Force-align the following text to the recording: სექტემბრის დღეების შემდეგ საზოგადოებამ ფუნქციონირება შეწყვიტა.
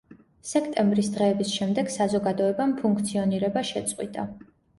სექტემბრის 0.51 1.09
დღეების 1.17 1.51
შემდეგ 1.57 1.91
საზოგადოებამ 1.97 2.75
ფუნქციონირება 2.81 3.65
შეწყვიტა. 3.73 4.27